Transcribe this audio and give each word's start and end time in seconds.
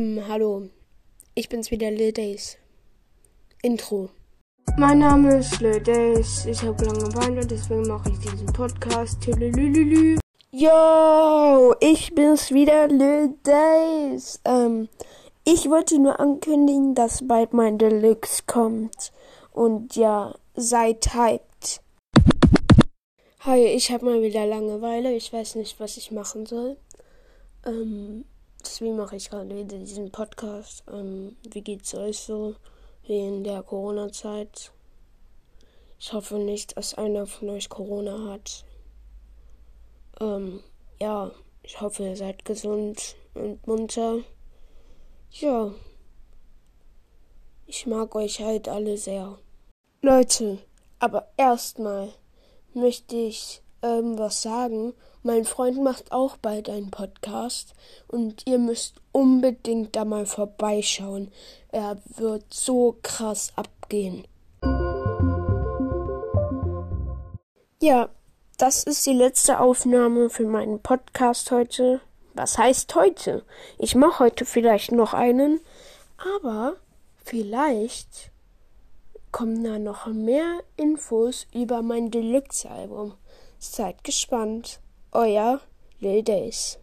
Ähm, 0.00 0.24
hallo. 0.26 0.66
Ich 1.34 1.50
bin's 1.50 1.70
wieder, 1.70 1.90
Lil 1.90 2.12
Days. 2.12 2.56
Intro. 3.62 4.08
Mein 4.78 5.00
Name 5.00 5.36
ist 5.36 5.60
Lil 5.60 5.78
Days. 5.78 6.46
Ich 6.46 6.62
habe 6.62 6.86
Langeweile, 6.86 7.44
deswegen 7.46 7.86
mache 7.86 8.08
ich 8.08 8.18
diesen 8.20 8.46
Podcast. 8.46 9.18
Yo, 10.52 11.74
ich 11.80 12.14
bin's 12.14 12.50
wieder, 12.50 12.88
Lil 12.88 13.34
Days. 13.44 14.40
Ähm, 14.46 14.88
ich 15.44 15.68
wollte 15.68 15.98
nur 15.98 16.18
ankündigen, 16.18 16.94
dass 16.94 17.28
bald 17.28 17.52
mein 17.52 17.76
Deluxe 17.76 18.44
kommt. 18.46 19.12
Und 19.52 19.96
ja, 19.96 20.34
seid 20.54 21.12
hyped. 21.12 21.82
Hi, 23.40 23.66
ich 23.66 23.92
habe 23.92 24.06
mal 24.06 24.22
wieder 24.22 24.46
Langeweile. 24.46 25.12
Ich 25.12 25.30
weiß 25.30 25.56
nicht, 25.56 25.78
was 25.78 25.98
ich 25.98 26.10
machen 26.10 26.46
soll. 26.46 26.78
Ähm, 27.66 28.24
deswegen 28.66 28.96
mache 28.96 29.16
ich 29.16 29.30
gerade 29.30 29.54
wieder 29.54 29.78
diesen 29.78 30.10
Podcast. 30.10 30.84
Ähm, 30.90 31.36
wie 31.50 31.62
geht's 31.62 31.94
euch 31.94 32.18
so 32.18 32.54
in 33.02 33.44
der 33.44 33.62
Corona-Zeit? 33.62 34.72
Ich 35.98 36.12
hoffe 36.12 36.38
nicht, 36.38 36.76
dass 36.76 36.94
einer 36.94 37.26
von 37.26 37.50
euch 37.50 37.68
Corona 37.68 38.32
hat. 38.32 38.64
Ähm, 40.20 40.60
ja, 41.00 41.30
ich 41.62 41.80
hoffe, 41.80 42.04
ihr 42.04 42.16
seid 42.16 42.44
gesund 42.44 43.16
und 43.34 43.66
munter. 43.66 44.18
Ja, 45.32 45.72
ich 47.66 47.86
mag 47.86 48.14
euch 48.16 48.40
halt 48.40 48.68
alle 48.68 48.96
sehr. 48.96 49.38
Leute, 50.02 50.58
aber 50.98 51.30
erstmal 51.36 52.12
möchte 52.74 53.16
ich 53.16 53.62
ähm, 53.82 54.18
was 54.18 54.42
sagen. 54.42 54.94
Mein 55.22 55.44
Freund 55.44 55.82
macht 55.82 56.12
auch 56.12 56.36
bald 56.36 56.68
einen 56.68 56.90
Podcast 56.90 57.74
und 58.08 58.46
ihr 58.46 58.58
müsst 58.58 58.94
unbedingt 59.12 59.94
da 59.96 60.04
mal 60.04 60.24
vorbeischauen. 60.26 61.30
Er 61.70 61.98
wird 62.16 62.44
so 62.52 62.96
krass 63.02 63.52
abgehen. 63.56 64.26
Ja, 67.82 68.08
das 68.58 68.84
ist 68.84 69.06
die 69.06 69.14
letzte 69.14 69.60
Aufnahme 69.60 70.30
für 70.30 70.46
meinen 70.46 70.80
Podcast 70.80 71.50
heute. 71.50 72.00
Was 72.34 72.58
heißt 72.58 72.94
heute? 72.94 73.44
Ich 73.78 73.94
mache 73.94 74.24
heute 74.24 74.44
vielleicht 74.44 74.92
noch 74.92 75.14
einen, 75.14 75.60
aber 76.38 76.76
vielleicht 77.24 78.30
kommen 79.32 79.62
da 79.64 79.78
noch 79.78 80.06
mehr 80.06 80.60
Infos 80.76 81.46
über 81.54 81.82
mein 81.82 82.10
Deluxe-Album. 82.10 83.14
Seid 83.62 84.04
gespannt. 84.04 84.80
Euer 85.12 85.60
Lil 85.98 86.22
Days. 86.22 86.78